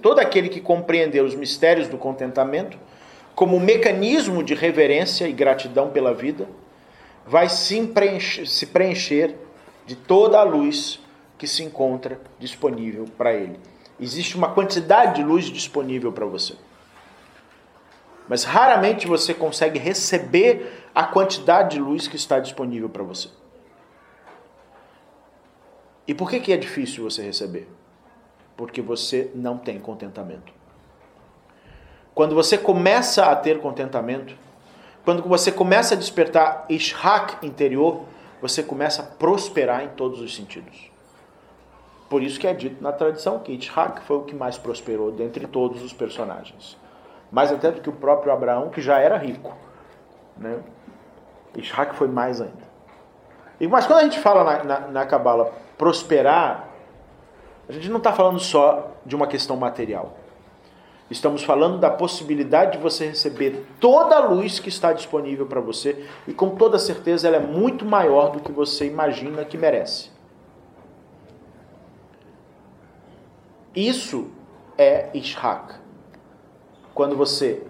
[0.00, 2.78] Todo aquele que compreender os mistérios do contentamento
[3.34, 6.46] como mecanismo de reverência e gratidão pela vida,
[7.26, 9.34] vai se preencher, se preencher
[9.86, 11.00] de toda a luz
[11.38, 13.58] que se encontra disponível para ele.
[13.98, 16.54] Existe uma quantidade de luz disponível para você.
[18.28, 23.28] Mas raramente você consegue receber a quantidade de luz que está disponível para você.
[26.06, 27.66] E por que, que é difícil você receber?
[28.60, 30.52] Porque você não tem contentamento.
[32.14, 34.36] Quando você começa a ter contentamento,
[35.02, 38.02] quando você começa a despertar ishak interior,
[38.42, 40.90] você começa a prosperar em todos os sentidos.
[42.10, 45.46] Por isso que é dito na tradição que Ishak foi o que mais prosperou dentre
[45.46, 46.76] todos os personagens.
[47.32, 49.56] Mais até do que o próprio Abraão, que já era rico.
[50.36, 50.58] Né?
[51.56, 52.68] Ishak foi mais ainda.
[53.70, 56.69] Mas quando a gente fala na Kabbalah prosperar,
[57.70, 60.18] a gente não está falando só de uma questão material.
[61.08, 66.04] Estamos falando da possibilidade de você receber toda a luz que está disponível para você
[66.26, 70.10] e com toda certeza ela é muito maior do que você imagina que merece.
[73.74, 74.32] Isso
[74.76, 75.74] é Ishak.
[76.92, 77.62] Quando você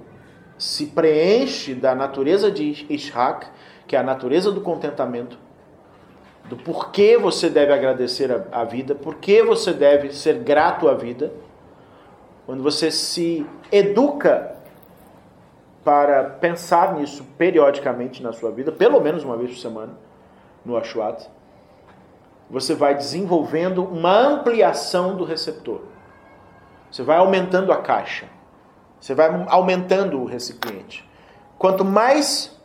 [0.57, 3.49] se preenche da natureza de Ishak,
[3.87, 5.39] que é a natureza do contentamento,
[6.51, 11.33] do porquê você deve agradecer a, a vida, porquê você deve ser grato à vida
[12.45, 14.57] quando você se educa
[15.85, 19.93] para pensar nisso periodicamente na sua vida, pelo menos uma vez por semana,
[20.65, 21.31] no Ashwat,
[22.51, 25.83] você vai desenvolvendo uma ampliação do receptor.
[26.91, 28.27] Você vai aumentando a caixa.
[29.01, 31.09] Você vai aumentando o recipiente.
[31.57, 32.61] Quanto mais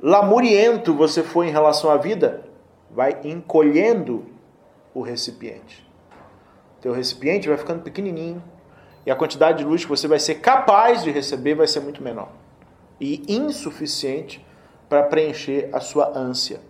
[0.00, 2.48] lamuriento você for em relação à vida,
[2.94, 4.24] vai encolhendo
[4.94, 5.88] o recipiente.
[6.80, 8.42] Teu recipiente vai ficando pequenininho,
[9.04, 12.02] e a quantidade de luz que você vai ser capaz de receber vai ser muito
[12.02, 12.28] menor
[13.00, 14.44] e insuficiente
[14.88, 16.60] para preencher a sua ânsia.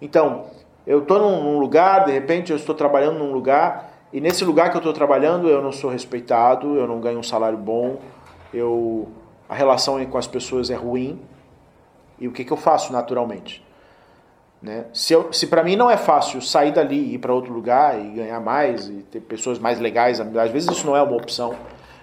[0.00, 0.46] Então,
[0.86, 4.76] eu estou num lugar, de repente eu estou trabalhando num lugar e nesse lugar que
[4.76, 8.00] eu estou trabalhando eu não sou respeitado, eu não ganho um salário bom,
[8.52, 9.08] eu
[9.48, 11.20] a relação com as pessoas é ruim
[12.18, 13.64] e o que, que eu faço naturalmente?
[14.64, 14.86] Né?
[14.94, 18.12] Se, se para mim não é fácil sair dali e ir para outro lugar e
[18.12, 21.54] ganhar mais e ter pessoas mais legais, às vezes isso não é uma opção.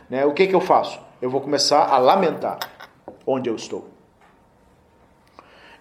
[0.07, 0.23] Né?
[0.27, 1.01] O que, que eu faço?
[1.19, 2.59] Eu vou começar a lamentar
[3.25, 3.89] onde eu estou.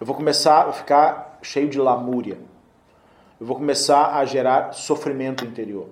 [0.01, 2.39] Eu vou começar a ficar cheio de lamúria.
[3.39, 5.87] Eu vou começar a gerar sofrimento interior.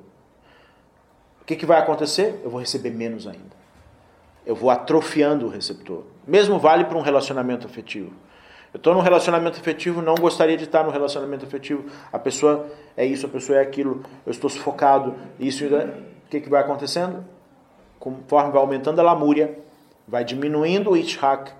[1.43, 2.41] O que, que vai acontecer?
[2.43, 3.59] Eu vou receber menos ainda.
[4.47, 6.05] Eu vou atrofiando o receptor.
[6.27, 8.13] Mesmo vale para um relacionamento afetivo.
[8.73, 11.85] Eu estou num relacionamento afetivo, não gostaria de estar no relacionamento afetivo.
[12.13, 14.03] A pessoa é isso, a pessoa é aquilo.
[14.27, 15.15] Eu estou sufocado.
[15.39, 17.25] Isso, o que, que vai acontecendo?
[17.99, 19.59] Conforme vai aumentando a lamúria,
[20.07, 21.51] vai diminuindo o ishak,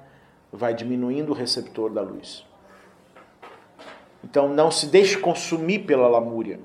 [0.53, 2.47] vai diminuindo o receptor da luz.
[4.23, 6.61] Então não se deixe consumir pela lamúria.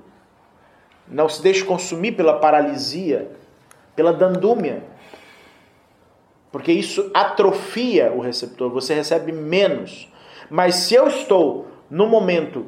[1.08, 3.30] Não se deixe consumir pela paralisia,
[3.96, 4.84] pela dandúmia.
[6.52, 10.08] Porque isso atrofia o receptor, você recebe menos.
[10.50, 12.66] Mas se eu estou no momento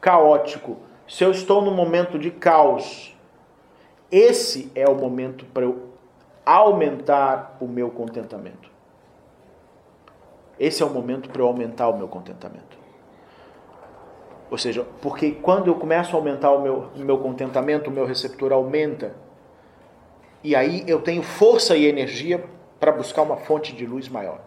[0.00, 3.16] caótico, se eu estou no momento de caos,
[4.10, 5.88] esse é o momento para eu
[6.44, 8.70] aumentar o meu contentamento.
[10.58, 12.78] Esse é o momento para eu aumentar o meu contentamento.
[14.50, 18.06] Ou seja, porque quando eu começo a aumentar o meu, o meu contentamento, o meu
[18.06, 19.14] receptor aumenta.
[20.42, 22.44] E aí eu tenho força e energia
[22.80, 24.40] para buscar uma fonte de luz maior.